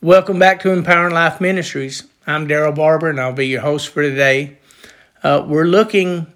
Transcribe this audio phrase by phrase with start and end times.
[0.00, 2.04] Welcome back to Empowering Life Ministries.
[2.24, 4.56] I'm Daryl Barber, and I'll be your host for today.
[5.24, 6.32] Uh, we're looking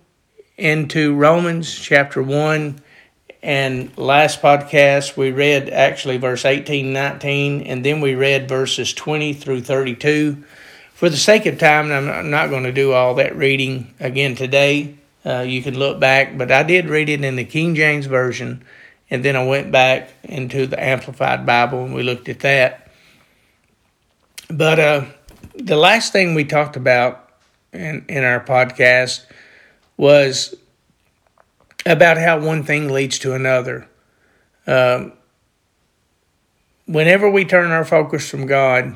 [0.57, 2.81] into Romans chapter 1,
[3.41, 9.33] and last podcast we read actually verse 18, 19, and then we read verses 20
[9.33, 10.43] through 32.
[10.95, 14.97] For the sake of time, I'm not going to do all that reading again today.
[15.25, 18.65] Uh, you can look back, but I did read it in the King James Version,
[19.09, 22.82] and then I went back into the Amplified Bible and we looked at that.
[24.53, 25.05] But uh,
[25.55, 27.31] the last thing we talked about
[27.73, 29.25] in, in our podcast
[29.97, 30.55] was
[31.87, 33.89] about how one thing leads to another.
[34.67, 35.15] Um,
[36.85, 38.95] whenever we turn our focus from God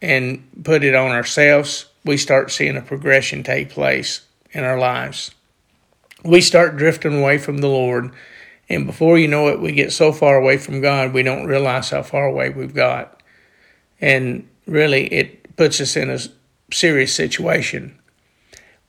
[0.00, 4.20] and put it on ourselves, we start seeing a progression take place
[4.52, 5.32] in our lives.
[6.24, 8.12] We start drifting away from the Lord,
[8.68, 11.90] and before you know it, we get so far away from God, we don't realize
[11.90, 13.15] how far away we've got
[14.00, 16.18] and really it puts us in a
[16.72, 17.98] serious situation.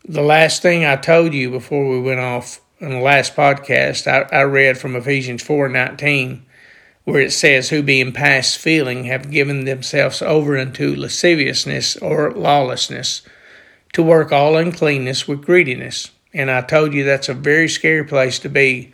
[0.07, 4.27] The last thing I told you before we went off in the last podcast, I,
[4.35, 6.45] I read from Ephesians four nineteen,
[7.03, 13.21] where it says, "Who being past feeling have given themselves over unto lasciviousness or lawlessness,
[13.93, 18.39] to work all uncleanness with greediness." And I told you that's a very scary place
[18.39, 18.93] to be.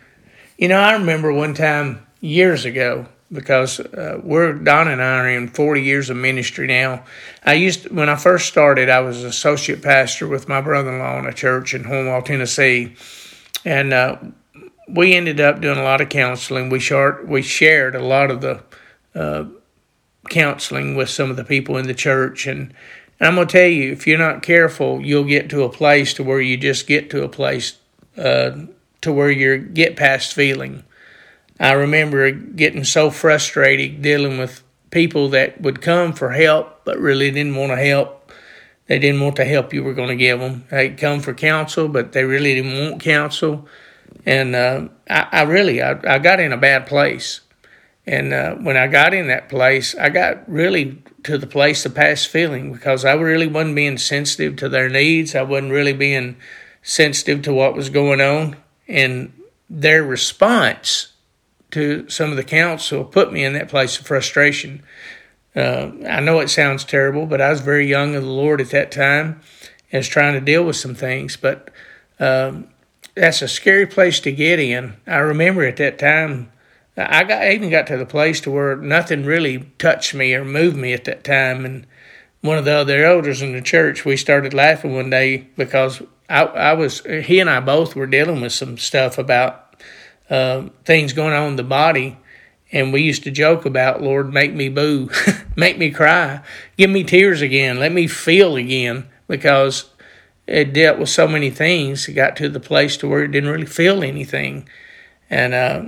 [0.56, 5.28] You know, I remember one time years ago, because uh, we're Don and I are
[5.28, 7.04] in 40 years of ministry now.
[7.44, 11.26] I used to, when I first started, I was associate pastor with my brother-in-law in
[11.26, 12.94] a church in Hornwall, Tennessee,
[13.64, 14.16] and uh,
[14.88, 16.70] we ended up doing a lot of counseling.
[16.70, 18.62] We shared we shared a lot of the
[19.14, 19.46] uh,
[20.30, 22.72] counseling with some of the people in the church, and,
[23.18, 26.22] and I'm gonna tell you, if you're not careful, you'll get to a place to
[26.22, 27.78] where you just get to a place
[28.16, 28.52] uh,
[29.00, 30.84] to where you get past feeling
[31.64, 37.30] I remember getting so frustrated dealing with people that would come for help but really
[37.30, 38.30] didn't want to help.
[38.86, 40.66] They didn't want the help you were going to give them.
[40.70, 43.66] They'd come for counsel, but they really didn't want counsel.
[44.26, 47.40] And uh, I, I, really, I, I, got in a bad place.
[48.06, 51.94] And uh, when I got in that place, I got really to the place of
[51.94, 55.34] past feeling because I really wasn't being sensitive to their needs.
[55.34, 56.36] I wasn't really being
[56.82, 58.56] sensitive to what was going on.
[58.86, 59.32] And
[59.70, 61.13] their response
[61.74, 64.82] to some of the counsel put me in that place of frustration.
[65.54, 68.70] Uh, I know it sounds terrible, but I was very young in the Lord at
[68.70, 69.40] that time
[69.92, 71.36] and was trying to deal with some things.
[71.36, 71.70] But
[72.18, 72.68] um,
[73.14, 74.94] that's a scary place to get in.
[75.06, 76.50] I remember at that time,
[76.96, 80.44] I got I even got to the place to where nothing really touched me or
[80.44, 81.64] moved me at that time.
[81.64, 81.86] And
[82.40, 86.44] one of the other elders in the church, we started laughing one day because I,
[86.44, 89.63] I was he and I both were dealing with some stuff about
[90.30, 92.18] uh, things going on in the body.
[92.72, 95.10] And we used to joke about, Lord, make me boo,
[95.56, 96.40] make me cry,
[96.76, 99.90] give me tears again, let me feel again, because
[100.46, 102.08] it dealt with so many things.
[102.08, 104.68] It got to the place to where it didn't really feel anything.
[105.30, 105.84] And uh,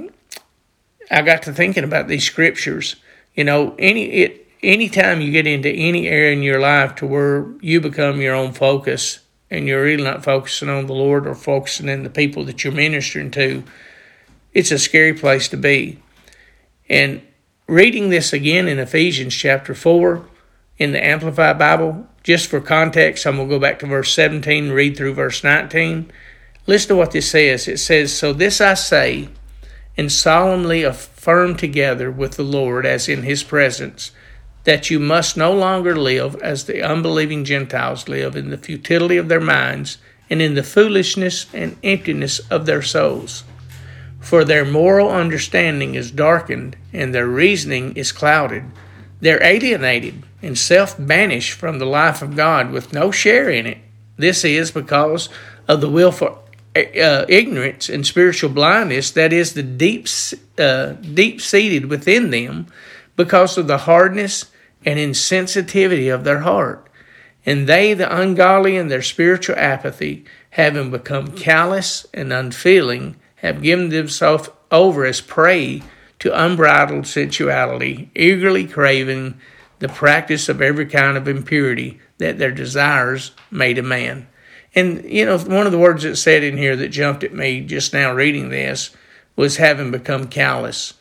[1.11, 2.97] I got to thinking about these scriptures.
[3.35, 7.47] You know, any it anytime you get into any area in your life to where
[7.61, 9.21] you become your own focus
[9.51, 12.73] and you're really not focusing on the Lord or focusing in the people that you're
[12.73, 13.63] ministering to,
[14.57, 15.99] it's a scary place to be.
[16.89, 17.21] And
[17.69, 20.27] reading this again in Ephesians chapter 4
[20.79, 24.65] in the Amplified Bible, just for context, I'm going to go back to verse 17
[24.65, 26.11] and read through verse 19.
[26.67, 27.69] Listen to what this says.
[27.69, 29.29] It says, So this I say,
[29.95, 34.11] and solemnly affirm together with the Lord as in his presence,
[34.65, 39.29] that you must no longer live as the unbelieving Gentiles live in the futility of
[39.29, 39.99] their minds
[40.31, 43.45] and in the foolishness and emptiness of their souls
[44.27, 48.65] for their moral understanding is darkened and their reasoning is clouded.
[49.21, 53.79] They're alienated and self banished from the life of God with no share in it.
[54.17, 55.29] This is because
[55.69, 56.43] of the willful
[56.75, 60.09] uh, ignorance and spiritual blindness that is the deep,
[60.59, 62.67] uh, deep seated within them
[63.15, 64.51] because of the hardness
[64.85, 66.85] and insensitivity of their heart.
[67.47, 73.15] And they, the ungodly, in their spiritual apathy, having become callous and unfeeling,
[73.47, 75.83] have given themselves over as prey
[76.19, 79.39] to unbridled sensuality, eagerly craving
[79.79, 84.27] the practice of every kind of impurity that their desires may demand.
[84.75, 87.61] And, you know, one of the words that said in here that jumped at me
[87.61, 88.91] just now reading this
[89.35, 90.95] was having become callous.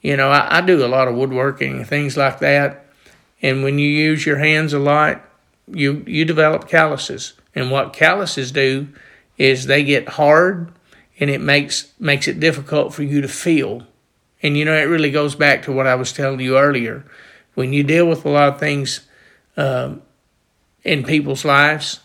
[0.00, 2.86] You know, I, I do a lot of woodworking and things like that.
[3.42, 5.24] And when you use your hands a lot,
[5.68, 7.34] you, you develop calluses.
[7.54, 8.88] And what calluses do
[9.38, 10.72] is they get hard
[11.20, 13.86] and it makes makes it difficult for you to feel.
[14.42, 17.04] And you know, it really goes back to what I was telling you earlier.
[17.54, 19.00] when you deal with a lot of things
[19.56, 20.00] um,
[20.82, 22.00] in people's lives,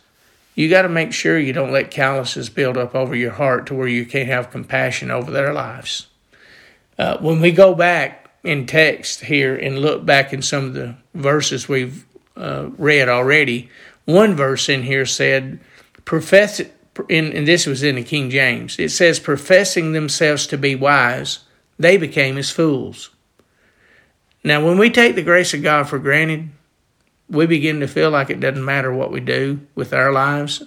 [0.55, 3.75] you got to make sure you don't let calluses build up over your heart to
[3.75, 6.07] where you can't have compassion over their lives.
[6.97, 10.95] Uh, when we go back in text here and look back in some of the
[11.13, 13.69] verses we've uh, read already,
[14.05, 15.59] one verse in here said,
[16.05, 16.61] profess,
[17.09, 21.39] and this was in the King James, it says, professing themselves to be wise,
[21.77, 23.09] they became as fools.
[24.43, 26.49] Now, when we take the grace of God for granted,
[27.29, 30.63] we begin to feel like it doesn't matter what we do with our lives,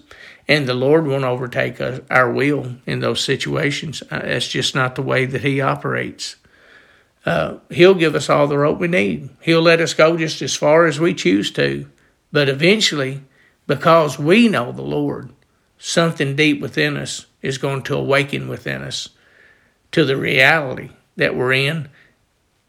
[0.49, 4.03] and the Lord won't overtake us, our will in those situations.
[4.11, 6.37] Uh, that's just not the way that He operates.
[7.25, 9.29] Uh, he'll give us all the rope we need.
[9.43, 11.89] He'll let us go just as far as we choose to.
[12.33, 13.23] But eventually,
[13.67, 15.31] because we know the Lord,
[15.79, 19.11] something deep within us is going to awaken within us
[19.93, 21.89] to the reality that we're in.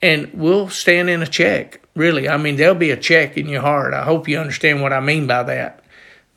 [0.01, 2.29] And we'll stand in a check, really.
[2.29, 3.93] I mean, there'll be a check in your heart.
[3.93, 5.83] I hope you understand what I mean by that.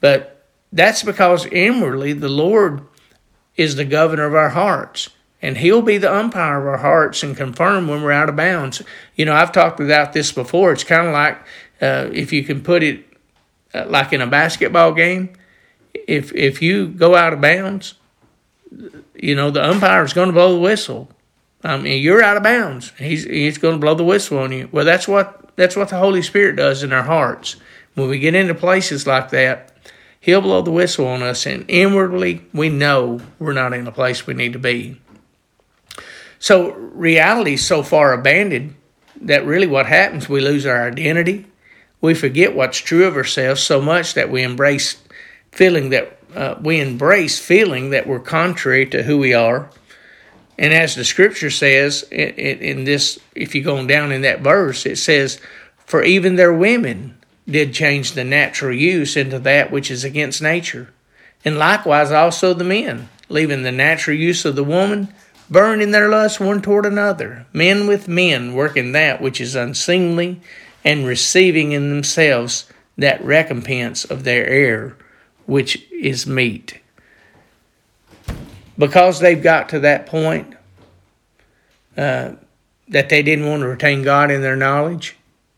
[0.01, 2.83] But that's because inwardly the Lord
[3.57, 5.11] is the governor of our hearts
[5.43, 8.81] and he'll be the umpire of our hearts and confirm when we're out of bounds.
[9.17, 10.73] You know, I've talked about this before.
[10.73, 11.39] It's kind of like
[11.83, 13.05] uh, if you can put it
[13.75, 15.33] uh, like in a basketball game.
[15.95, 17.95] If if you go out of bounds,
[19.15, 21.09] you know the umpire is going to blow the whistle.
[21.65, 22.93] I mean, you're out of bounds.
[22.99, 24.69] He's he's going to blow the whistle on you.
[24.73, 27.57] Well, that's what that's what the Holy Spirit does in our hearts.
[27.95, 29.73] When we get into places like that,
[30.19, 34.27] He'll blow the whistle on us, and inwardly we know we're not in the place
[34.27, 35.01] we need to be.
[36.39, 38.75] So reality's so far abandoned
[39.21, 41.47] that really what happens, we lose our identity.
[42.01, 45.01] We forget what's true of ourselves so much that we embrace
[45.53, 49.71] feeling that uh, we embrace feeling that we're contrary to who we are.
[50.59, 54.87] And as the scripture says in, in this, if you go down in that verse,
[54.87, 55.41] it says,
[55.87, 57.19] For even their women
[57.49, 60.93] did change the natural use into that which is against nature.
[61.45, 65.13] And likewise also the men, leaving the natural use of the woman
[65.51, 70.41] burning their lust one toward another, men with men working that which is unseemly,
[70.83, 72.67] and receiving in themselves
[72.97, 74.97] that recompense of their error,
[75.47, 76.81] which is meet.
[78.79, 80.55] Because they've got to that point
[81.97, 82.33] uh,
[82.89, 85.17] that they didn't want to retain God in their knowledge,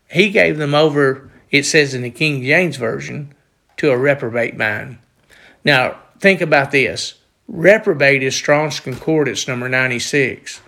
[0.09, 3.33] He gave them over, it says in the King James Version,
[3.77, 4.97] to a reprobate mind.
[5.63, 7.15] Now, think about this
[7.47, 10.61] Reprobate is Strong's Concordance number 96,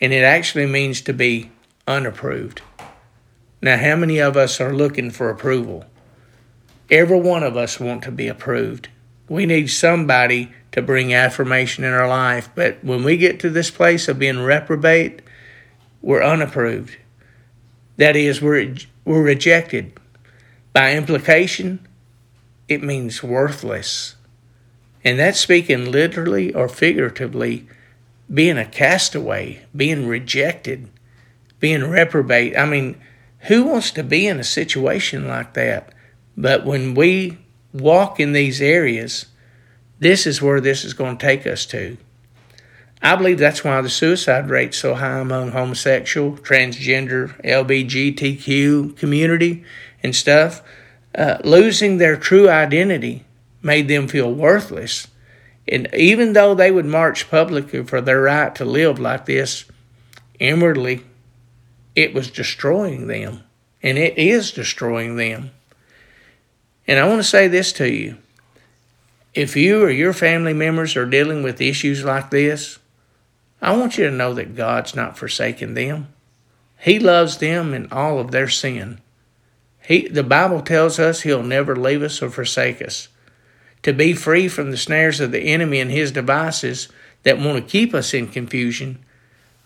[0.00, 1.50] and it actually means to be
[1.86, 2.60] unapproved.
[3.62, 5.84] Now, how many of us are looking for approval?
[6.90, 8.88] Every one of us want to be approved.
[9.28, 13.70] We need somebody to bring affirmation in our life, but when we get to this
[13.70, 15.22] place of being reprobate,
[16.02, 16.98] we're unapproved.
[17.96, 19.98] That is, we're, we're rejected.
[20.72, 21.86] By implication,
[22.68, 24.16] it means worthless.
[25.04, 27.68] And that's speaking literally or figuratively,
[28.32, 30.90] being a castaway, being rejected,
[31.60, 32.58] being reprobate.
[32.58, 33.00] I mean,
[33.40, 35.93] who wants to be in a situation like that?
[36.36, 37.38] But when we
[37.72, 39.26] walk in these areas,
[39.98, 41.96] this is where this is going to take us to.
[43.02, 49.62] I believe that's why the suicide rate's so high among homosexual, transgender, LBGTQ community
[50.02, 50.62] and stuff.
[51.14, 53.24] Uh, losing their true identity
[53.62, 55.08] made them feel worthless.
[55.68, 59.66] And even though they would march publicly for their right to live like this,
[60.38, 61.02] inwardly,
[61.94, 63.42] it was destroying them.
[63.82, 65.50] And it is destroying them.
[66.86, 68.18] And I want to say this to you.
[69.32, 72.78] If you or your family members are dealing with issues like this,
[73.60, 76.08] I want you to know that God's not forsaken them.
[76.78, 79.00] He loves them in all of their sin.
[79.82, 83.08] He, the Bible tells us He'll never leave us or forsake us
[83.84, 86.88] to be free from the snares of the enemy and his devices
[87.22, 88.98] that want to keep us in confusion,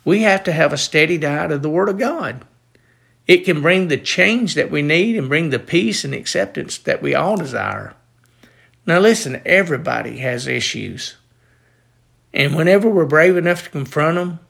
[0.04, 2.44] we have to have a steady diet of the Word of God.
[3.28, 7.02] It can bring the change that we need and bring the peace and acceptance that
[7.02, 7.94] we all desire.
[8.86, 11.16] Now, listen, everybody has issues.
[12.32, 14.40] And whenever we're brave enough to confront them,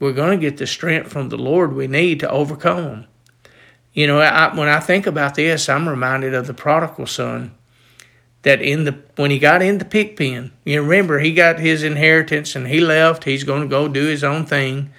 [0.00, 3.06] we're going to get the strength from the Lord we need to overcome them.
[3.92, 7.54] You know, I, when I think about this, I'm reminded of the prodigal son
[8.42, 11.82] that in the when he got in the pig pen, you remember he got his
[11.82, 13.24] inheritance and he left.
[13.24, 14.90] He's going to go do his own thing.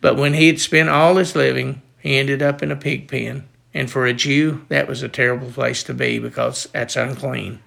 [0.00, 3.48] But when he had spent all his living, he ended up in a pig pen.
[3.74, 7.60] And for a Jew, that was a terrible place to be because that's unclean.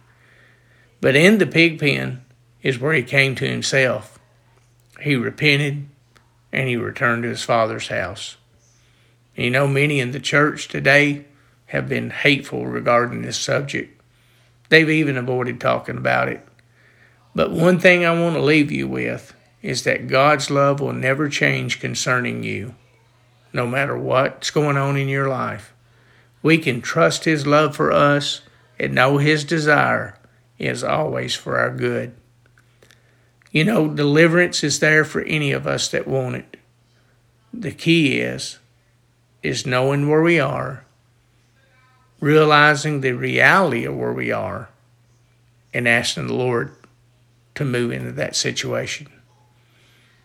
[1.02, 2.24] But in the pig pen
[2.64, 4.18] is where he came to himself.
[5.02, 5.88] He repented
[6.52, 8.38] and he returned to his father's house.
[9.36, 11.26] You know, many in the church today
[11.68, 14.02] have been hateful regarding this subject.
[14.70, 16.48] They've even avoided talking about it.
[17.36, 21.30] But one thing I want to leave you with is that God's love will never
[21.30, 22.76] change concerning you,
[23.54, 25.74] no matter what's going on in your life.
[26.42, 28.42] We can trust His love for us
[28.80, 30.18] and know His desire
[30.58, 32.16] is always for our good.
[33.52, 36.58] You know, deliverance is there for any of us that want it.
[37.54, 38.60] The key is
[39.42, 40.86] is knowing where we are,
[42.20, 44.70] realizing the reality of where we are,
[45.74, 46.76] and asking the Lord
[47.56, 49.08] to move into that situation.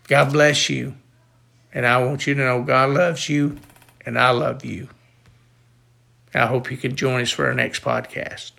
[0.08, 0.96] God bless you.
[1.74, 3.58] And I want you to know God loves you
[4.06, 4.88] and I love you.
[6.32, 8.52] I hope you can join us for our next podcast.